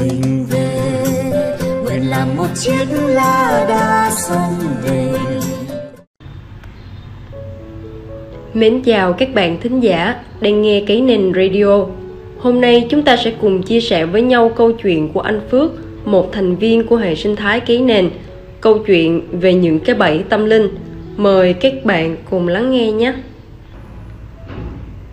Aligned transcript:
mình 0.00 0.46
về 0.50 0.68
nguyện 1.84 2.10
làm 2.10 2.36
một 2.36 2.46
chiếc 2.54 2.84
lá 3.06 3.64
đa 3.68 4.10
sông 4.10 4.54
về 4.82 5.12
Mến 8.54 8.82
chào 8.82 9.12
các 9.12 9.34
bạn 9.34 9.60
thính 9.60 9.80
giả 9.80 10.14
đang 10.40 10.62
nghe 10.62 10.84
Cái 10.86 11.00
Nền 11.00 11.32
Radio. 11.34 11.86
Hôm 12.38 12.60
nay 12.60 12.86
chúng 12.90 13.02
ta 13.02 13.16
sẽ 13.16 13.32
cùng 13.40 13.62
chia 13.62 13.80
sẻ 13.80 14.06
với 14.06 14.22
nhau 14.22 14.52
câu 14.56 14.72
chuyện 14.72 15.12
của 15.12 15.20
anh 15.20 15.40
Phước, 15.50 15.70
một 16.04 16.32
thành 16.32 16.56
viên 16.56 16.86
của 16.86 16.96
hệ 16.96 17.14
sinh 17.14 17.36
thái 17.36 17.60
Cái 17.60 17.78
Nền. 17.78 18.10
Câu 18.60 18.78
chuyện 18.78 19.22
về 19.32 19.54
những 19.54 19.80
cái 19.80 19.94
bẫy 19.94 20.24
tâm 20.28 20.44
linh. 20.44 20.68
Mời 21.16 21.52
các 21.52 21.84
bạn 21.84 22.16
cùng 22.30 22.48
lắng 22.48 22.70
nghe 22.70 22.92
nhé. 22.92 23.14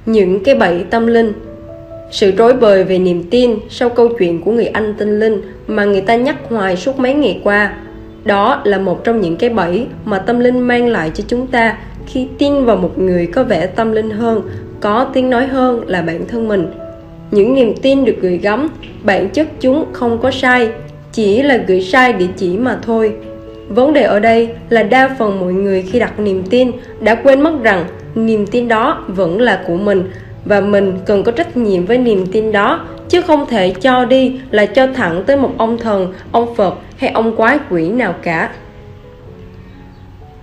Những 0.05 0.43
cái 0.43 0.55
bẫy 0.55 0.83
tâm 0.89 1.07
linh 1.07 1.33
sự 2.11 2.31
rối 2.31 2.53
bời 2.53 2.83
về 2.83 2.99
niềm 2.99 3.23
tin 3.29 3.55
sau 3.69 3.89
câu 3.89 4.07
chuyện 4.19 4.41
của 4.41 4.51
người 4.51 4.67
anh 4.67 4.93
tên 4.97 5.19
Linh 5.19 5.41
mà 5.67 5.85
người 5.85 6.01
ta 6.01 6.15
nhắc 6.15 6.35
hoài 6.49 6.77
suốt 6.77 6.99
mấy 6.99 7.13
ngày 7.13 7.41
qua. 7.43 7.73
Đó 8.25 8.61
là 8.63 8.77
một 8.77 9.03
trong 9.03 9.21
những 9.21 9.37
cái 9.37 9.49
bẫy 9.49 9.85
mà 10.05 10.19
tâm 10.19 10.39
linh 10.39 10.59
mang 10.59 10.87
lại 10.87 11.11
cho 11.13 11.23
chúng 11.27 11.47
ta 11.47 11.77
khi 12.05 12.27
tin 12.37 12.65
vào 12.65 12.75
một 12.75 12.99
người 12.99 13.27
có 13.27 13.43
vẻ 13.43 13.67
tâm 13.67 13.91
linh 13.91 14.09
hơn, 14.09 14.41
có 14.79 15.07
tiếng 15.13 15.29
nói 15.29 15.47
hơn 15.47 15.83
là 15.87 16.01
bản 16.01 16.27
thân 16.27 16.47
mình. 16.47 16.67
Những 17.31 17.55
niềm 17.55 17.73
tin 17.81 18.05
được 18.05 18.15
gửi 18.21 18.37
gắm, 18.37 18.69
bản 19.03 19.29
chất 19.29 19.47
chúng 19.59 19.85
không 19.93 20.17
có 20.21 20.31
sai, 20.31 20.69
chỉ 21.11 21.41
là 21.41 21.57
gửi 21.67 21.81
sai 21.81 22.13
địa 22.13 22.27
chỉ 22.37 22.57
mà 22.57 22.79
thôi. 22.81 23.15
Vấn 23.69 23.93
đề 23.93 24.03
ở 24.03 24.19
đây 24.19 24.49
là 24.69 24.83
đa 24.83 25.15
phần 25.19 25.39
mọi 25.39 25.53
người 25.53 25.81
khi 25.81 25.99
đặt 25.99 26.19
niềm 26.19 26.43
tin 26.49 26.71
đã 27.01 27.15
quên 27.15 27.41
mất 27.41 27.53
rằng 27.63 27.85
niềm 28.15 28.47
tin 28.47 28.67
đó 28.67 29.05
vẫn 29.07 29.41
là 29.41 29.63
của 29.67 29.77
mình 29.77 30.03
và 30.45 30.61
mình 30.61 30.93
cần 31.05 31.23
có 31.23 31.31
trách 31.31 31.57
nhiệm 31.57 31.85
với 31.85 31.97
niềm 31.97 32.25
tin 32.31 32.51
đó, 32.51 32.87
chứ 33.09 33.21
không 33.21 33.45
thể 33.49 33.73
cho 33.81 34.05
đi 34.05 34.39
là 34.51 34.65
cho 34.65 34.87
thẳng 34.87 35.23
tới 35.25 35.37
một 35.37 35.51
ông 35.57 35.77
thần, 35.77 36.13
ông 36.31 36.55
phật 36.55 36.73
hay 36.97 37.09
ông 37.09 37.35
quái 37.35 37.59
quỷ 37.69 37.89
nào 37.89 38.15
cả. 38.21 38.49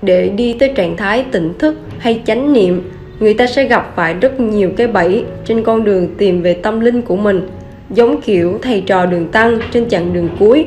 Để 0.02 0.28
đi 0.28 0.52
tới 0.52 0.72
trạng 0.74 0.96
thái 0.96 1.24
tỉnh 1.32 1.52
thức 1.58 1.76
hay 1.98 2.22
chánh 2.26 2.52
niệm, 2.52 2.90
người 3.20 3.34
ta 3.34 3.46
sẽ 3.46 3.64
gặp 3.64 3.92
phải 3.96 4.14
rất 4.14 4.40
nhiều 4.40 4.70
cái 4.76 4.86
bẫy 4.86 5.24
trên 5.44 5.62
con 5.62 5.84
đường 5.84 6.14
tìm 6.18 6.42
về 6.42 6.54
tâm 6.54 6.80
linh 6.80 7.02
của 7.02 7.16
mình. 7.16 7.48
Giống 7.90 8.20
kiểu 8.20 8.58
thầy 8.62 8.80
trò 8.80 9.06
đường 9.06 9.28
tăng 9.28 9.58
trên 9.72 9.88
chặng 9.88 10.12
đường 10.12 10.28
cuối, 10.38 10.66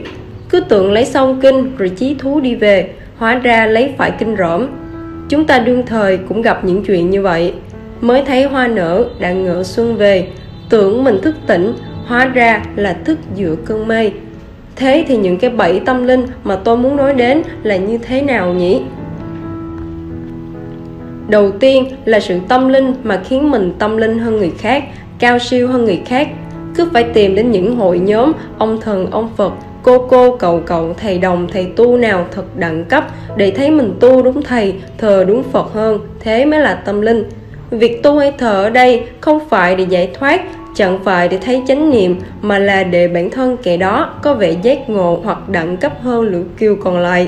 cứ 0.49 0.59
tưởng 0.59 0.91
lấy 0.91 1.05
xong 1.05 1.39
kinh 1.41 1.77
rồi 1.77 1.89
chí 1.89 2.15
thú 2.19 2.39
đi 2.39 2.55
về, 2.55 2.89
hóa 3.17 3.35
ra 3.35 3.65
lấy 3.65 3.93
phải 3.97 4.11
kinh 4.19 4.35
rỗm. 4.37 4.67
Chúng 5.29 5.47
ta 5.47 5.59
đương 5.59 5.85
thời 5.85 6.17
cũng 6.17 6.41
gặp 6.41 6.65
những 6.65 6.83
chuyện 6.85 7.09
như 7.09 7.21
vậy 7.21 7.53
mới 8.01 8.23
thấy 8.25 8.43
hoa 8.43 8.67
nở 8.67 9.05
đã 9.19 9.31
ngỡ 9.31 9.63
xuân 9.63 9.97
về. 9.97 10.27
Tưởng 10.69 11.03
mình 11.03 11.21
thức 11.21 11.35
tỉnh, 11.47 11.73
hóa 12.05 12.25
ra 12.25 12.63
là 12.75 12.93
thức 12.93 13.19
giữa 13.35 13.55
cơn 13.65 13.87
mê 13.87 14.11
thế 14.81 15.05
thì 15.07 15.17
những 15.17 15.37
cái 15.37 15.49
bẫy 15.49 15.81
tâm 15.85 16.03
linh 16.03 16.27
mà 16.43 16.55
tôi 16.55 16.77
muốn 16.77 16.95
nói 16.95 17.13
đến 17.13 17.43
là 17.63 17.75
như 17.75 17.97
thế 17.97 18.21
nào 18.21 18.53
nhỉ? 18.53 18.81
Đầu 21.27 21.51
tiên 21.51 21.85
là 22.05 22.19
sự 22.19 22.39
tâm 22.47 22.69
linh 22.69 22.93
mà 23.03 23.21
khiến 23.25 23.51
mình 23.51 23.73
tâm 23.79 23.97
linh 23.97 24.19
hơn 24.19 24.37
người 24.37 24.51
khác, 24.57 24.83
cao 25.19 25.39
siêu 25.39 25.67
hơn 25.67 25.85
người 25.85 26.01
khác. 26.05 26.27
Cứ 26.75 26.89
phải 26.93 27.03
tìm 27.03 27.35
đến 27.35 27.51
những 27.51 27.75
hội 27.75 27.99
nhóm, 27.99 28.31
ông 28.57 28.81
thần, 28.81 29.11
ông 29.11 29.29
phật, 29.37 29.53
cô 29.83 30.07
cô, 30.09 30.37
cậu 30.37 30.61
cậu, 30.65 30.93
thầy 30.97 31.17
đồng, 31.17 31.47
thầy 31.53 31.65
tu 31.65 31.97
nào 31.97 32.25
thật 32.31 32.57
đẳng 32.57 32.85
cấp 32.85 33.07
để 33.37 33.51
thấy 33.51 33.71
mình 33.71 33.93
tu 33.99 34.21
đúng 34.23 34.43
thầy, 34.43 34.75
thờ 34.97 35.25
đúng 35.27 35.43
phật 35.43 35.73
hơn. 35.73 35.99
Thế 36.19 36.45
mới 36.45 36.59
là 36.59 36.73
tâm 36.73 37.01
linh 37.01 37.23
việc 37.71 38.03
tu 38.03 38.19
hay 38.19 38.33
thở 38.37 38.63
ở 38.63 38.69
đây 38.69 39.03
không 39.21 39.39
phải 39.49 39.75
để 39.75 39.85
giải 39.89 40.09
thoát, 40.13 40.41
chẳng 40.75 40.99
phải 41.03 41.27
để 41.27 41.37
thấy 41.37 41.61
chánh 41.67 41.91
niệm, 41.91 42.19
mà 42.41 42.59
là 42.59 42.83
để 42.83 43.07
bản 43.07 43.29
thân 43.29 43.57
kẻ 43.63 43.77
đó 43.77 44.13
có 44.23 44.33
vẻ 44.33 44.51
giác 44.51 44.89
ngộ 44.89 45.21
hoặc 45.23 45.49
đẳng 45.49 45.77
cấp 45.77 45.93
hơn 46.01 46.21
lũ 46.21 46.39
kiêu 46.57 46.75
còn 46.83 46.99
lại. 46.99 47.27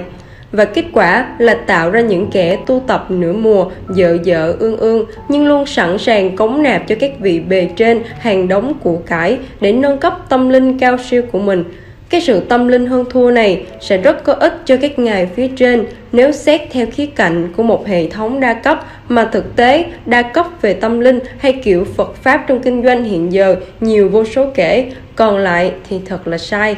Và 0.52 0.66
kết 0.66 0.86
quả 0.94 1.28
là 1.38 1.54
tạo 1.54 1.90
ra 1.90 2.02
những 2.02 2.28
kẻ 2.32 2.58
tu 2.66 2.82
tập 2.88 3.06
nửa 3.10 3.34
mùa, 3.34 3.66
dở 3.96 4.18
dở, 4.24 4.56
ương 4.60 4.78
ương, 4.78 5.06
nhưng 5.30 5.48
luôn 5.48 5.66
sẵn 5.66 5.98
sàng 5.98 6.36
cống 6.36 6.64
nạp 6.64 6.88
cho 6.88 6.96
các 7.00 7.12
vị 7.20 7.40
bề 7.40 7.70
trên 7.76 8.02
hàng 8.20 8.48
đống 8.48 8.74
của 8.84 8.98
cải 8.98 9.38
để 9.62 9.74
nâng 9.74 9.98
cấp 9.98 10.18
tâm 10.30 10.50
linh 10.50 10.80
cao 10.80 10.98
siêu 11.10 11.22
của 11.32 11.40
mình 11.40 11.64
cái 12.14 12.22
sự 12.22 12.40
tâm 12.40 12.68
linh 12.68 12.86
hơn 12.86 13.06
thua 13.10 13.32
này 13.32 13.66
sẽ 13.80 13.98
rất 13.98 14.24
có 14.24 14.34
ích 14.34 14.54
cho 14.66 14.78
các 14.78 15.00
ngài 15.00 15.26
phía 15.26 15.48
trên 15.48 15.86
nếu 16.12 16.32
xét 16.32 16.62
theo 16.72 16.86
khía 16.92 17.06
cạnh 17.06 17.54
của 17.58 17.64
một 17.64 17.88
hệ 17.88 18.10
thống 18.10 18.40
đa 18.40 18.54
cấp 18.54 18.86
mà 19.10 19.26
thực 19.26 19.56
tế 19.56 19.86
đa 20.06 20.22
cấp 20.22 20.46
về 20.62 20.74
tâm 20.74 21.00
linh 21.00 21.20
hay 21.38 21.54
kiểu 21.54 21.86
Phật 21.96 22.16
Pháp 22.16 22.46
trong 22.48 22.60
kinh 22.60 22.84
doanh 22.84 23.04
hiện 23.04 23.34
giờ 23.34 23.56
nhiều 23.82 24.10
vô 24.10 24.26
số 24.26 24.46
kể, 24.56 24.92
còn 25.16 25.38
lại 25.38 25.72
thì 25.90 26.00
thật 26.06 26.28
là 26.28 26.38
sai. 26.38 26.76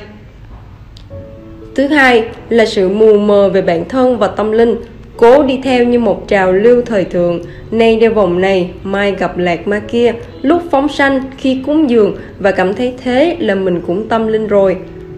Thứ 1.75 1.87
hai 1.87 2.23
là 2.49 2.65
sự 2.65 2.89
mù 2.89 3.17
mờ 3.19 3.49
về 3.49 3.61
bản 3.61 3.89
thân 3.89 4.17
và 4.17 4.27
tâm 4.27 4.51
linh, 4.51 4.75
cố 5.17 5.43
đi 5.43 5.59
theo 5.63 5.83
như 5.83 5.99
một 5.99 6.27
trào 6.27 6.53
lưu 6.53 6.81
thời 6.81 7.03
thượng, 7.03 7.41
nay 7.71 7.95
đeo 7.95 8.13
vòng 8.13 8.41
này, 8.41 8.69
mai 8.83 9.11
gặp 9.11 9.37
lạc 9.37 9.67
ma 9.67 9.81
kia, 9.87 10.13
lúc 10.41 10.61
phóng 10.71 10.89
sanh, 10.89 11.23
khi 11.37 11.61
cúng 11.65 11.89
dường 11.89 12.15
và 12.39 12.51
cảm 12.51 12.73
thấy 12.73 12.93
thế 13.03 13.37
là 13.39 13.55
mình 13.55 13.81
cũng 13.87 14.09
tâm 14.09 14.27
linh 14.27 14.47
rồi. 14.47 14.77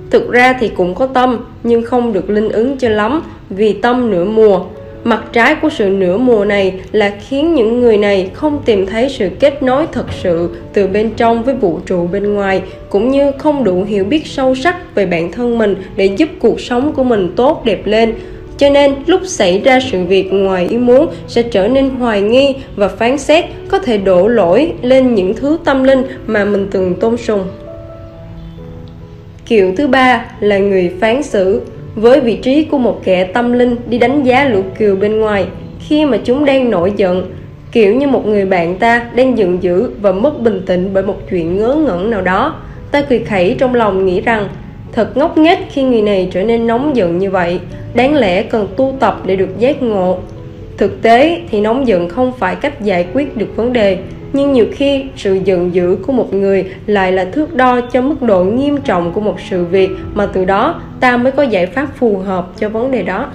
Thực 0.10 0.32
ra 0.32 0.54
thì 0.60 0.68
cũng 0.68 0.96
có 0.96 1.08
tâm, 1.08 1.46
nhưng 1.64 1.84
không 1.84 2.14
được 2.14 2.30
linh 2.30 2.50
ứng 2.50 2.78
cho 2.78 2.90
lắm, 2.90 3.24
vì 3.50 3.74
tâm 3.74 4.12
nửa 4.12 4.26
mùa. 4.26 4.60
Mặt 5.04 5.24
trái 5.34 5.56
của 5.56 5.70
sự 5.70 5.90
nửa 5.90 6.18
mùa 6.18 6.46
này 6.46 6.80
là 6.92 7.14
khiến 7.28 7.54
những 7.54 7.82
người 7.82 7.98
này 7.98 8.30
không 8.34 8.60
tìm 8.66 8.86
thấy 8.86 9.10
sự 9.10 9.30
kết 9.40 9.64
nối 9.64 9.88
thật 9.92 10.06
sự 10.24 10.50
từ 10.74 10.88
bên 10.88 11.12
trong 11.18 11.44
với 11.44 11.56
vũ 11.56 11.80
trụ 11.86 12.08
bên 12.08 12.34
ngoài, 12.34 12.62
cũng 12.90 13.10
như 13.10 13.32
không 13.38 13.64
đủ 13.64 13.84
hiểu 13.84 14.04
biết 14.04 14.28
sâu 14.28 14.56
sắc 14.56 14.96
về 14.96 15.06
bản 15.06 15.32
thân 15.32 15.58
mình 15.58 15.76
để 15.96 16.06
giúp 16.06 16.30
cuộc 16.40 16.60
sống 16.60 16.92
của 16.94 17.04
mình 17.04 17.34
tốt 17.36 17.62
đẹp 17.66 17.82
lên 17.86 18.14
cho 18.58 18.70
nên, 18.70 18.96
lúc 19.06 19.22
xảy 19.26 19.60
ra 19.60 19.80
sự 19.92 20.04
việc 20.04 20.34
ngoài 20.34 20.68
ý 20.70 20.78
muốn 20.78 21.08
sẽ 21.28 21.44
trở 21.44 21.68
nên 21.68 21.90
hoài 21.90 22.22
nghi 22.22 22.56
và 22.76 22.88
phán 22.88 23.18
xét, 23.18 23.46
có 23.68 23.80
thể 23.80 23.98
đổ 23.98 24.28
lỗi 24.28 24.74
lên 24.82 25.16
những 25.16 25.34
thứ 25.34 25.58
tâm 25.66 25.84
linh 25.84 26.04
mà 26.28 26.46
mình 26.46 26.68
từng 26.72 26.96
tôn 26.96 27.18
sùng 27.18 27.44
Kiểu 29.48 29.74
thứ 29.78 29.88
ba 29.88 30.26
là 30.40 30.58
người 30.58 30.92
phán 31.02 31.24
xử 31.24 31.62
với 31.96 32.20
vị 32.22 32.36
trí 32.36 32.64
của 32.64 32.78
một 32.78 33.02
kẻ 33.04 33.24
tâm 33.24 33.54
linh 33.54 33.76
đi 33.90 33.98
đánh 33.98 34.24
giá 34.24 34.50
lũ 34.50 34.62
kiều 34.80 34.96
bên 34.96 35.20
ngoài. 35.20 35.46
Khi 35.80 36.06
mà 36.06 36.18
chúng 36.24 36.46
đang 36.46 36.70
nổi 36.70 36.94
giận, 36.98 37.32
kiểu 37.72 37.96
như 37.96 38.08
một 38.08 38.28
người 38.28 38.46
bạn 38.46 38.76
ta 38.76 39.06
đang 39.16 39.38
giận 39.38 39.64
dữ 39.64 39.90
và 40.02 40.12
mất 40.12 40.42
bình 40.42 40.62
tĩnh 40.66 40.90
bởi 40.94 41.04
một 41.04 41.18
chuyện 41.30 41.58
ngớ 41.58 41.76
ngẩn 41.76 42.10
nào 42.10 42.22
đó, 42.22 42.56
ta 42.92 43.02
cười 43.02 43.20
khẩy 43.20 43.56
trong 43.60 43.76
lòng 43.76 44.06
nghĩ 44.06 44.22
rằng, 44.22 44.48
thật 44.92 45.18
ngốc 45.18 45.38
nghếch 45.38 45.60
khi 45.72 45.84
người 45.84 46.02
này 46.02 46.30
trở 46.32 46.44
nên 46.44 46.68
nóng 46.68 46.96
giận 46.96 47.18
như 47.18 47.32
vậy. 47.32 47.60
Đáng 47.94 48.16
lẽ 48.16 48.44
cần 48.44 48.68
tu 48.78 48.94
tập 49.00 49.22
để 49.26 49.36
được 49.36 49.60
giác 49.60 49.84
ngộ. 49.84 50.18
Thực 50.78 51.02
tế 51.02 51.42
thì 51.52 51.62
nóng 51.62 51.88
giận 51.88 52.10
không 52.10 52.32
phải 52.40 52.56
cách 52.56 52.82
giải 52.82 53.08
quyết 53.14 53.38
được 53.38 53.56
vấn 53.56 53.74
đề 53.74 53.98
nhưng 54.34 54.54
nhiều 54.54 54.66
khi 54.72 55.06
sự 55.16 55.40
giận 55.46 55.74
dữ 55.74 55.98
của 56.08 56.14
một 56.14 56.34
người 56.34 56.66
lại 56.88 57.12
là 57.12 57.26
thước 57.26 57.56
đo 57.56 57.82
cho 57.82 58.02
mức 58.02 58.22
độ 58.22 58.44
nghiêm 58.44 58.78
trọng 58.78 59.12
của 59.14 59.22
một 59.22 59.36
sự 59.50 59.66
việc 59.66 59.90
mà 60.14 60.26
từ 60.26 60.46
đó 60.46 60.82
ta 61.00 61.18
mới 61.18 61.32
có 61.32 61.44
giải 61.44 61.66
pháp 61.66 61.88
phù 61.96 62.18
hợp 62.18 62.48
cho 62.58 62.70
vấn 62.70 62.92
đề 62.92 63.04
đó. 63.04 63.28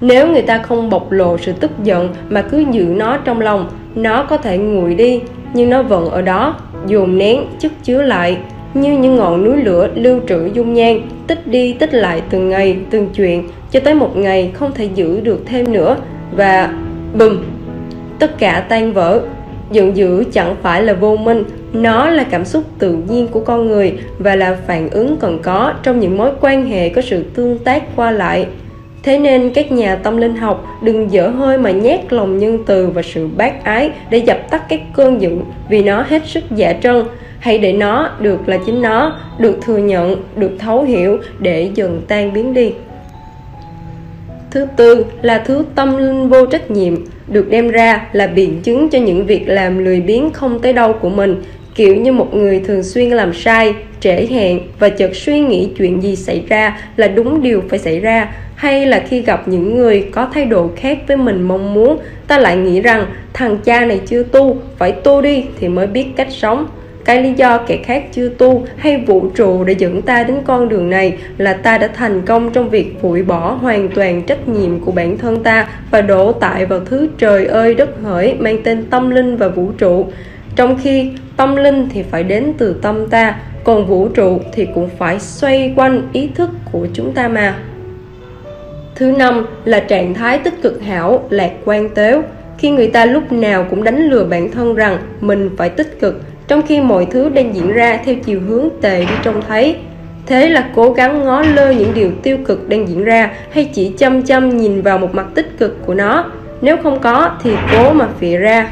Nếu 0.00 0.28
người 0.32 0.42
ta 0.42 0.58
không 0.58 0.90
bộc 0.90 1.12
lộ 1.12 1.38
sự 1.38 1.52
tức 1.52 1.70
giận 1.82 2.14
mà 2.28 2.42
cứ 2.42 2.64
giữ 2.70 2.84
nó 2.84 3.16
trong 3.16 3.40
lòng, 3.40 3.70
nó 3.94 4.22
có 4.22 4.36
thể 4.36 4.58
nguội 4.58 4.94
đi, 4.94 5.20
nhưng 5.54 5.70
nó 5.70 5.82
vẫn 5.82 6.10
ở 6.10 6.22
đó, 6.22 6.56
dồn 6.86 7.18
nén, 7.18 7.44
chất 7.58 7.72
chứa 7.82 8.02
lại, 8.02 8.38
như 8.74 8.98
những 8.98 9.16
ngọn 9.16 9.44
núi 9.44 9.56
lửa 9.56 9.88
lưu 9.94 10.20
trữ 10.28 10.46
dung 10.52 10.74
nhan, 10.74 11.00
tích 11.26 11.46
đi 11.46 11.72
tích 11.72 11.94
lại 11.94 12.22
từng 12.30 12.48
ngày, 12.48 12.76
từng 12.90 13.08
chuyện, 13.14 13.48
cho 13.70 13.80
tới 13.80 13.94
một 13.94 14.16
ngày 14.16 14.50
không 14.54 14.72
thể 14.72 14.88
giữ 14.94 15.20
được 15.20 15.42
thêm 15.46 15.72
nữa. 15.72 15.96
Và, 16.36 16.74
bùm 17.18 17.36
tất 18.18 18.38
cả 18.38 18.66
tan 18.68 18.92
vỡ. 18.92 19.20
Giận 19.70 19.96
dữ 19.96 20.24
chẳng 20.32 20.56
phải 20.62 20.82
là 20.82 20.92
vô 20.92 21.16
minh, 21.16 21.44
nó 21.72 22.10
là 22.10 22.24
cảm 22.24 22.44
xúc 22.44 22.64
tự 22.78 22.96
nhiên 23.08 23.28
của 23.28 23.40
con 23.40 23.68
người 23.68 23.98
và 24.18 24.36
là 24.36 24.56
phản 24.66 24.90
ứng 24.90 25.16
cần 25.16 25.38
có 25.42 25.74
trong 25.82 26.00
những 26.00 26.16
mối 26.16 26.30
quan 26.40 26.66
hệ 26.66 26.88
có 26.88 27.02
sự 27.02 27.24
tương 27.34 27.58
tác 27.58 27.96
qua 27.96 28.10
lại. 28.10 28.46
Thế 29.02 29.18
nên 29.18 29.50
các 29.54 29.72
nhà 29.72 29.96
tâm 29.96 30.16
linh 30.16 30.36
học 30.36 30.66
đừng 30.82 31.12
dở 31.12 31.28
hơi 31.28 31.58
mà 31.58 31.70
nhét 31.70 32.12
lòng 32.12 32.38
nhân 32.38 32.58
từ 32.66 32.86
và 32.86 33.02
sự 33.02 33.28
bác 33.36 33.64
ái 33.64 33.90
để 34.10 34.18
dập 34.18 34.50
tắt 34.50 34.62
các 34.68 34.80
cơn 34.94 35.22
giận 35.22 35.40
vì 35.68 35.82
nó 35.82 36.04
hết 36.08 36.22
sức 36.26 36.44
giả 36.50 36.72
trân. 36.72 37.02
Hãy 37.38 37.58
để 37.58 37.72
nó 37.72 38.10
được 38.20 38.48
là 38.48 38.58
chính 38.66 38.82
nó, 38.82 39.16
được 39.38 39.58
thừa 39.62 39.78
nhận, 39.78 40.22
được 40.36 40.52
thấu 40.58 40.82
hiểu 40.82 41.18
để 41.38 41.70
dần 41.74 42.02
tan 42.08 42.32
biến 42.32 42.54
đi 42.54 42.72
thứ 44.54 44.66
tư 44.76 45.06
là 45.22 45.38
thứ 45.38 45.64
tâm 45.74 45.96
linh 45.96 46.28
vô 46.28 46.46
trách 46.46 46.70
nhiệm, 46.70 46.94
được 47.28 47.50
đem 47.50 47.68
ra 47.68 48.06
là 48.12 48.26
biện 48.26 48.60
chứng 48.62 48.88
cho 48.88 48.98
những 48.98 49.26
việc 49.26 49.48
làm 49.48 49.84
lười 49.84 50.00
biếng 50.00 50.30
không 50.30 50.60
tới 50.60 50.72
đâu 50.72 50.92
của 50.92 51.08
mình, 51.08 51.42
kiểu 51.74 51.96
như 51.96 52.12
một 52.12 52.34
người 52.34 52.60
thường 52.60 52.82
xuyên 52.82 53.10
làm 53.10 53.34
sai, 53.34 53.74
trễ 54.00 54.26
hẹn 54.30 54.60
và 54.78 54.88
chợt 54.88 55.10
suy 55.16 55.40
nghĩ 55.40 55.68
chuyện 55.78 56.02
gì 56.02 56.16
xảy 56.16 56.42
ra 56.48 56.80
là 56.96 57.08
đúng 57.08 57.42
điều 57.42 57.62
phải 57.68 57.78
xảy 57.78 58.00
ra. 58.00 58.34
Hay 58.54 58.86
là 58.86 59.04
khi 59.08 59.22
gặp 59.22 59.48
những 59.48 59.76
người 59.76 60.08
có 60.12 60.28
thái 60.34 60.44
độ 60.44 60.70
khác 60.76 60.98
với 61.06 61.16
mình 61.16 61.42
mong 61.42 61.74
muốn, 61.74 61.98
ta 62.26 62.38
lại 62.38 62.56
nghĩ 62.56 62.80
rằng, 62.80 63.06
thằng 63.32 63.58
cha 63.64 63.84
này 63.84 64.00
chưa 64.06 64.22
tu, 64.22 64.56
phải 64.78 64.92
tu 64.92 65.20
đi 65.20 65.44
thì 65.60 65.68
mới 65.68 65.86
biết 65.86 66.06
cách 66.16 66.28
sống 66.30 66.66
cái 67.04 67.22
lý 67.22 67.32
do 67.32 67.58
kẻ 67.58 67.76
khác 67.76 68.04
chưa 68.12 68.28
tu 68.28 68.66
hay 68.76 69.04
vũ 69.06 69.28
trụ 69.34 69.64
để 69.64 69.74
dẫn 69.78 70.02
ta 70.02 70.24
đến 70.24 70.36
con 70.44 70.68
đường 70.68 70.90
này 70.90 71.18
là 71.38 71.52
ta 71.52 71.78
đã 71.78 71.88
thành 71.88 72.22
công 72.22 72.52
trong 72.52 72.70
việc 72.70 73.00
phủi 73.02 73.22
bỏ 73.22 73.52
hoàn 73.52 73.88
toàn 73.88 74.22
trách 74.22 74.48
nhiệm 74.48 74.80
của 74.80 74.92
bản 74.92 75.18
thân 75.18 75.42
ta 75.42 75.68
và 75.90 76.00
đổ 76.00 76.32
tại 76.32 76.66
vào 76.66 76.80
thứ 76.80 77.08
trời 77.18 77.46
ơi 77.46 77.74
đất 77.74 77.90
hỡi 78.02 78.34
mang 78.34 78.62
tên 78.64 78.84
tâm 78.90 79.10
linh 79.10 79.36
và 79.36 79.48
vũ 79.48 79.70
trụ. 79.78 80.06
Trong 80.56 80.78
khi 80.82 81.12
tâm 81.36 81.56
linh 81.56 81.88
thì 81.92 82.02
phải 82.02 82.24
đến 82.24 82.52
từ 82.58 82.76
tâm 82.82 83.08
ta, 83.08 83.36
còn 83.64 83.86
vũ 83.86 84.08
trụ 84.08 84.38
thì 84.52 84.66
cũng 84.74 84.88
phải 84.98 85.20
xoay 85.20 85.72
quanh 85.76 86.02
ý 86.12 86.30
thức 86.34 86.50
của 86.72 86.86
chúng 86.92 87.12
ta 87.12 87.28
mà. 87.28 87.54
Thứ 88.94 89.06
năm 89.06 89.46
là 89.64 89.80
trạng 89.80 90.14
thái 90.14 90.38
tích 90.38 90.62
cực 90.62 90.82
hảo, 90.82 91.26
lạc 91.30 91.52
quan, 91.64 91.88
tếu. 91.88 92.22
Khi 92.58 92.70
người 92.70 92.86
ta 92.86 93.04
lúc 93.04 93.32
nào 93.32 93.66
cũng 93.70 93.84
đánh 93.84 94.08
lừa 94.08 94.24
bản 94.24 94.50
thân 94.50 94.74
rằng 94.74 94.98
mình 95.20 95.50
phải 95.56 95.68
tích 95.68 96.00
cực 96.00 96.20
trong 96.48 96.62
khi 96.62 96.80
mọi 96.80 97.06
thứ 97.10 97.28
đang 97.28 97.54
diễn 97.54 97.72
ra 97.72 98.00
theo 98.04 98.14
chiều 98.24 98.40
hướng 98.48 98.68
tệ 98.80 99.00
đi 99.00 99.14
trông 99.22 99.42
thấy, 99.48 99.76
thế 100.26 100.48
là 100.48 100.70
cố 100.74 100.92
gắng 100.92 101.24
ngó 101.24 101.42
lơ 101.42 101.70
những 101.72 101.94
điều 101.94 102.10
tiêu 102.22 102.38
cực 102.44 102.68
đang 102.68 102.88
diễn 102.88 103.04
ra 103.04 103.30
hay 103.50 103.64
chỉ 103.64 103.92
chăm 103.98 104.22
chăm 104.22 104.56
nhìn 104.56 104.82
vào 104.82 104.98
một 104.98 105.14
mặt 105.14 105.26
tích 105.34 105.58
cực 105.58 105.86
của 105.86 105.94
nó. 105.94 106.24
Nếu 106.60 106.76
không 106.76 107.00
có 107.00 107.30
thì 107.42 107.50
cố 107.72 107.92
mà 107.92 108.08
phịa 108.18 108.36
ra. 108.36 108.70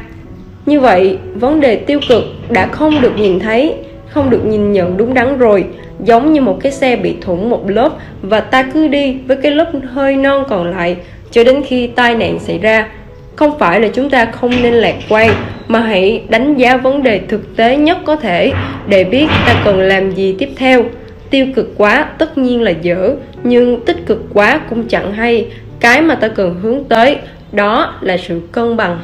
Như 0.65 0.79
vậy, 0.79 1.17
vấn 1.35 1.59
đề 1.59 1.75
tiêu 1.75 1.99
cực 2.09 2.23
đã 2.49 2.67
không 2.67 3.01
được 3.01 3.17
nhìn 3.17 3.39
thấy, 3.39 3.75
không 4.07 4.29
được 4.29 4.45
nhìn 4.45 4.71
nhận 4.71 4.97
đúng 4.97 5.13
đắn 5.13 5.37
rồi, 5.37 5.65
giống 6.03 6.33
như 6.33 6.41
một 6.41 6.59
cái 6.61 6.71
xe 6.71 6.95
bị 6.95 7.15
thủng 7.21 7.49
một 7.49 7.69
lớp 7.69 7.89
và 8.21 8.39
ta 8.39 8.63
cứ 8.63 8.87
đi 8.87 9.17
với 9.27 9.37
cái 9.37 9.51
lớp 9.51 9.71
hơi 9.91 10.15
non 10.15 10.43
còn 10.49 10.71
lại 10.71 10.97
cho 11.31 11.43
đến 11.43 11.63
khi 11.65 11.87
tai 11.87 12.15
nạn 12.15 12.39
xảy 12.39 12.57
ra 12.59 12.89
không 13.35 13.59
phải 13.59 13.81
là 13.81 13.87
chúng 13.93 14.09
ta 14.09 14.25
không 14.25 14.51
nên 14.63 14.73
lạc 14.73 14.95
quan, 15.09 15.31
mà 15.67 15.79
hãy 15.79 16.23
đánh 16.29 16.55
giá 16.57 16.77
vấn 16.77 17.03
đề 17.03 17.19
thực 17.19 17.55
tế 17.55 17.77
nhất 17.77 17.97
có 18.05 18.15
thể 18.15 18.51
để 18.87 19.03
biết 19.03 19.27
ta 19.45 19.61
cần 19.65 19.79
làm 19.79 20.11
gì 20.11 20.35
tiếp 20.39 20.49
theo. 20.55 20.83
Tiêu 21.29 21.45
cực 21.55 21.73
quá 21.77 22.07
tất 22.17 22.37
nhiên 22.37 22.61
là 22.61 22.71
dở, 22.71 23.15
nhưng 23.43 23.85
tích 23.85 24.05
cực 24.05 24.23
quá 24.33 24.61
cũng 24.69 24.87
chẳng 24.87 25.13
hay. 25.13 25.47
Cái 25.79 26.01
mà 26.01 26.15
ta 26.15 26.27
cần 26.27 26.59
hướng 26.61 26.83
tới, 26.83 27.17
đó 27.51 27.93
là 28.01 28.17
sự 28.17 28.41
cân 28.51 28.77
bằng. 28.77 28.99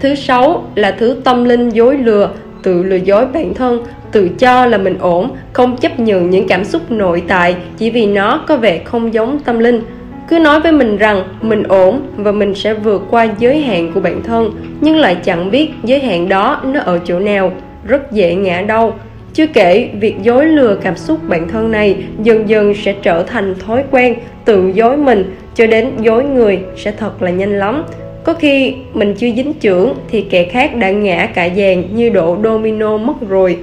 Thứ 0.00 0.14
sáu 0.14 0.68
là 0.74 0.90
thứ 0.90 1.16
tâm 1.24 1.44
linh 1.44 1.68
dối 1.68 1.98
lừa, 1.98 2.30
tự 2.62 2.82
lừa 2.82 2.96
dối 2.96 3.26
bản 3.26 3.54
thân, 3.54 3.84
tự 4.12 4.28
cho 4.38 4.66
là 4.66 4.78
mình 4.78 4.98
ổn, 4.98 5.30
không 5.52 5.76
chấp 5.76 6.00
nhận 6.00 6.30
những 6.30 6.48
cảm 6.48 6.64
xúc 6.64 6.90
nội 6.90 7.22
tại 7.28 7.56
chỉ 7.78 7.90
vì 7.90 8.06
nó 8.06 8.44
có 8.46 8.56
vẻ 8.56 8.78
không 8.84 9.14
giống 9.14 9.38
tâm 9.38 9.58
linh 9.58 9.80
cứ 10.28 10.38
nói 10.38 10.60
với 10.60 10.72
mình 10.72 10.96
rằng 10.96 11.24
mình 11.42 11.62
ổn 11.62 12.00
và 12.16 12.32
mình 12.32 12.54
sẽ 12.54 12.74
vượt 12.74 13.02
qua 13.10 13.28
giới 13.38 13.60
hạn 13.60 13.92
của 13.94 14.00
bản 14.00 14.22
thân, 14.22 14.50
nhưng 14.80 14.96
lại 14.96 15.16
chẳng 15.24 15.50
biết 15.50 15.70
giới 15.84 16.00
hạn 16.00 16.28
đó 16.28 16.60
nó 16.64 16.80
ở 16.80 17.00
chỗ 17.04 17.18
nào. 17.18 17.52
Rất 17.84 18.12
dễ 18.12 18.34
ngã 18.34 18.60
đau. 18.60 18.94
Chưa 19.32 19.46
kể, 19.46 19.88
việc 20.00 20.14
dối 20.22 20.46
lừa 20.46 20.74
cảm 20.82 20.96
xúc 20.96 21.18
bản 21.28 21.48
thân 21.48 21.70
này 21.70 21.96
dần 22.22 22.48
dần 22.48 22.74
sẽ 22.74 22.94
trở 23.02 23.22
thành 23.22 23.54
thói 23.66 23.84
quen, 23.90 24.14
tự 24.44 24.72
dối 24.74 24.96
mình, 24.96 25.34
cho 25.54 25.66
đến 25.66 25.90
dối 26.00 26.24
người 26.24 26.58
sẽ 26.76 26.90
thật 26.90 27.22
là 27.22 27.30
nhanh 27.30 27.58
lắm. 27.58 27.84
Có 28.24 28.32
khi 28.34 28.74
mình 28.94 29.14
chưa 29.14 29.30
dính 29.30 29.52
trưởng 29.52 29.94
thì 30.10 30.20
kẻ 30.20 30.44
khác 30.44 30.76
đã 30.76 30.90
ngã 30.90 31.26
cả 31.26 31.48
dàn 31.56 31.96
như 31.96 32.10
độ 32.10 32.36
domino 32.44 32.96
mất 32.96 33.28
rồi. 33.28 33.58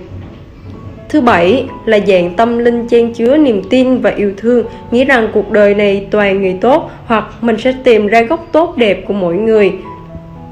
Thứ 1.12 1.22
bảy 1.22 1.66
là 1.86 2.00
dạng 2.08 2.36
tâm 2.36 2.58
linh 2.58 2.88
chen 2.88 3.14
chứa 3.14 3.38
niềm 3.38 3.62
tin 3.70 3.98
và 3.98 4.10
yêu 4.10 4.34
thương, 4.38 4.66
nghĩ 4.92 5.06
rằng 5.06 5.28
cuộc 5.34 5.52
đời 5.52 5.76
này 5.76 6.08
toàn 6.12 6.42
người 6.42 6.58
tốt 6.62 6.92
hoặc 7.06 7.26
mình 7.42 7.58
sẽ 7.58 7.74
tìm 7.84 8.08
ra 8.08 8.22
gốc 8.22 8.48
tốt 8.52 8.78
đẹp 8.78 9.04
của 9.08 9.14
mỗi 9.14 9.36
người. 9.36 9.72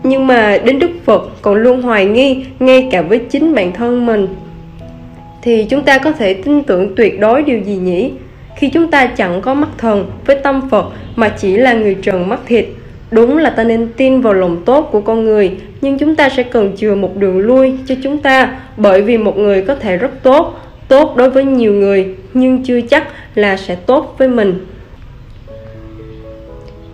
Nhưng 0.03 0.27
mà 0.27 0.57
đến 0.65 0.79
Đức 0.79 0.89
Phật 1.05 1.29
còn 1.41 1.55
luôn 1.55 1.81
hoài 1.81 2.05
nghi 2.05 2.45
ngay 2.59 2.87
cả 2.91 3.01
với 3.01 3.19
chính 3.19 3.55
bản 3.55 3.71
thân 3.71 4.05
mình. 4.05 4.27
Thì 5.41 5.65
chúng 5.69 5.83
ta 5.83 5.97
có 5.97 6.11
thể 6.11 6.33
tin 6.33 6.63
tưởng 6.63 6.95
tuyệt 6.95 7.19
đối 7.19 7.43
điều 7.43 7.59
gì 7.59 7.75
nhỉ? 7.75 8.11
Khi 8.57 8.69
chúng 8.69 8.91
ta 8.91 9.05
chẳng 9.05 9.41
có 9.41 9.53
mắt 9.53 9.69
thần 9.77 10.11
với 10.25 10.35
tâm 10.35 10.69
Phật 10.69 10.85
mà 11.15 11.29
chỉ 11.29 11.57
là 11.57 11.73
người 11.73 11.95
trần 12.01 12.29
mắt 12.29 12.39
thịt 12.45 12.65
Đúng 13.11 13.37
là 13.37 13.49
ta 13.49 13.63
nên 13.63 13.87
tin 13.97 14.21
vào 14.21 14.33
lòng 14.33 14.61
tốt 14.65 14.89
của 14.91 15.01
con 15.01 15.25
người, 15.25 15.51
nhưng 15.81 15.97
chúng 15.97 16.15
ta 16.15 16.29
sẽ 16.29 16.43
cần 16.43 16.71
chừa 16.77 16.95
một 16.95 17.17
đường 17.17 17.39
lui 17.39 17.73
cho 17.85 17.95
chúng 18.03 18.17
ta, 18.17 18.59
bởi 18.77 19.01
vì 19.01 19.17
một 19.17 19.37
người 19.37 19.61
có 19.61 19.75
thể 19.75 19.97
rất 19.97 20.23
tốt, 20.23 20.59
tốt 20.87 21.15
đối 21.17 21.29
với 21.29 21.45
nhiều 21.45 21.73
người, 21.73 22.15
nhưng 22.33 22.63
chưa 22.63 22.81
chắc 22.81 23.07
là 23.35 23.57
sẽ 23.57 23.75
tốt 23.75 24.15
với 24.17 24.27
mình. 24.27 24.65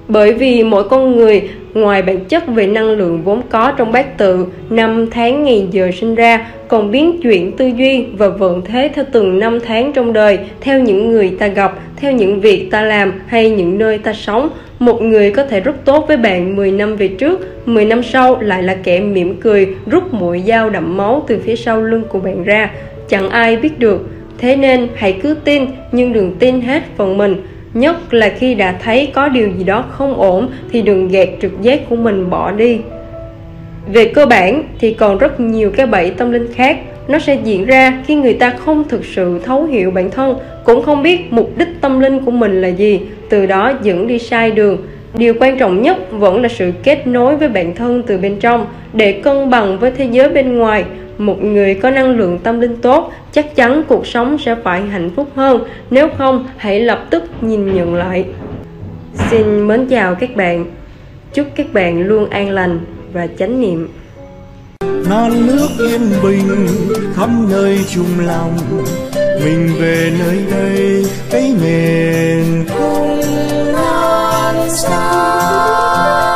Bởi 0.07 0.33
vì 0.33 0.63
mỗi 0.63 0.89
con 0.89 1.15
người 1.15 1.49
ngoài 1.73 2.01
bản 2.01 2.25
chất 2.25 2.47
về 2.47 2.67
năng 2.67 2.89
lượng 2.89 3.21
vốn 3.23 3.41
có 3.49 3.71
trong 3.77 3.91
bát 3.91 4.17
tự, 4.17 4.45
năm 4.69 5.09
tháng 5.11 5.43
ngày 5.43 5.67
giờ 5.71 5.91
sinh 5.99 6.15
ra, 6.15 6.51
còn 6.67 6.91
biến 6.91 7.21
chuyển 7.21 7.51
tư 7.51 7.67
duy 7.67 8.05
và 8.17 8.29
vận 8.29 8.61
thế 8.65 8.91
theo 8.95 9.05
từng 9.11 9.39
năm 9.39 9.59
tháng 9.59 9.93
trong 9.93 10.13
đời, 10.13 10.39
theo 10.61 10.79
những 10.79 11.11
người 11.11 11.35
ta 11.39 11.47
gặp, 11.47 11.79
theo 11.95 12.11
những 12.11 12.41
việc 12.41 12.67
ta 12.71 12.81
làm 12.81 13.13
hay 13.27 13.49
những 13.49 13.77
nơi 13.77 13.97
ta 13.97 14.13
sống. 14.13 14.49
Một 14.79 15.01
người 15.01 15.31
có 15.31 15.43
thể 15.43 15.59
rất 15.59 15.85
tốt 15.85 16.05
với 16.07 16.17
bạn 16.17 16.55
10 16.55 16.71
năm 16.71 16.95
về 16.95 17.07
trước, 17.07 17.67
10 17.67 17.85
năm 17.85 18.03
sau 18.03 18.41
lại 18.41 18.63
là 18.63 18.75
kẻ 18.83 18.99
mỉm 18.99 19.41
cười, 19.41 19.67
rút 19.85 20.13
mũi 20.13 20.43
dao 20.47 20.69
đậm 20.69 20.97
máu 20.97 21.25
từ 21.27 21.39
phía 21.45 21.55
sau 21.55 21.81
lưng 21.81 22.03
của 22.09 22.19
bạn 22.19 22.43
ra. 22.43 22.71
Chẳng 23.09 23.29
ai 23.29 23.57
biết 23.57 23.79
được. 23.79 24.07
Thế 24.37 24.55
nên 24.55 24.87
hãy 24.95 25.19
cứ 25.23 25.35
tin, 25.43 25.65
nhưng 25.91 26.13
đừng 26.13 26.35
tin 26.39 26.61
hết 26.61 26.83
phần 26.97 27.17
mình 27.17 27.41
nhất 27.75 28.13
là 28.13 28.29
khi 28.29 28.55
đã 28.55 28.75
thấy 28.83 29.11
có 29.13 29.29
điều 29.29 29.49
gì 29.57 29.63
đó 29.63 29.85
không 29.91 30.13
ổn 30.13 30.49
thì 30.71 30.81
đừng 30.81 31.07
gạt 31.07 31.29
trực 31.41 31.61
giác 31.61 31.89
của 31.89 31.95
mình 31.95 32.29
bỏ 32.29 32.51
đi 32.51 32.79
về 33.93 34.05
cơ 34.05 34.25
bản 34.25 34.63
thì 34.79 34.93
còn 34.93 35.17
rất 35.17 35.39
nhiều 35.39 35.71
cái 35.71 35.87
bẫy 35.87 36.11
tâm 36.11 36.31
linh 36.31 36.53
khác 36.53 36.77
nó 37.07 37.19
sẽ 37.19 37.37
diễn 37.43 37.65
ra 37.65 38.03
khi 38.07 38.15
người 38.15 38.33
ta 38.33 38.49
không 38.49 38.83
thực 38.89 39.05
sự 39.05 39.39
thấu 39.45 39.63
hiểu 39.63 39.91
bản 39.91 40.11
thân 40.11 40.37
cũng 40.63 40.81
không 40.81 41.03
biết 41.03 41.33
mục 41.33 41.57
đích 41.57 41.67
tâm 41.81 41.99
linh 41.99 42.19
của 42.19 42.31
mình 42.31 42.61
là 42.61 42.67
gì 42.67 43.01
từ 43.29 43.45
đó 43.45 43.73
dẫn 43.83 44.07
đi 44.07 44.19
sai 44.19 44.51
đường. 44.51 44.77
Điều 45.17 45.33
quan 45.39 45.57
trọng 45.57 45.81
nhất 45.81 45.97
vẫn 46.11 46.41
là 46.41 46.49
sự 46.49 46.71
kết 46.83 47.07
nối 47.07 47.37
với 47.37 47.49
bản 47.49 47.75
thân 47.75 48.03
từ 48.07 48.17
bên 48.17 48.39
trong 48.39 48.67
để 48.93 49.11
cân 49.11 49.49
bằng 49.49 49.79
với 49.79 49.91
thế 49.91 50.05
giới 50.11 50.29
bên 50.29 50.57
ngoài. 50.57 50.85
Một 51.17 51.43
người 51.43 51.75
có 51.75 51.89
năng 51.89 52.17
lượng 52.17 52.39
tâm 52.43 52.59
linh 52.59 52.75
tốt, 52.75 53.13
chắc 53.31 53.55
chắn 53.55 53.83
cuộc 53.87 54.07
sống 54.07 54.37
sẽ 54.37 54.55
phải 54.63 54.81
hạnh 54.81 55.09
phúc 55.15 55.27
hơn. 55.35 55.63
Nếu 55.89 56.07
không, 56.17 56.47
hãy 56.57 56.79
lập 56.79 57.05
tức 57.09 57.23
nhìn 57.41 57.75
nhận 57.75 57.95
lại. 57.95 58.25
Xin 59.29 59.67
mến 59.67 59.85
chào 59.85 60.15
các 60.15 60.35
bạn. 60.35 60.65
Chúc 61.33 61.47
các 61.55 61.73
bạn 61.73 62.07
luôn 62.07 62.29
an 62.29 62.49
lành 62.49 62.79
và 63.13 63.27
chánh 63.39 63.61
niệm. 63.61 63.87
Non 65.09 65.47
nước 65.47 65.67
yên 65.79 66.01
bình 66.23 66.67
khắp 67.15 67.29
nơi 67.49 67.79
chung 67.95 68.25
lòng 68.27 68.57
mình 69.43 69.75
về 69.79 70.13
nơi 70.19 70.45
đây 70.51 71.05
cái 71.29 71.53
miền 71.61 72.65
không 72.69 73.21
non 73.73 74.69
xa. 74.69 76.34